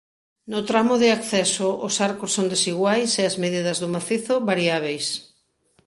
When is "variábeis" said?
4.51-5.05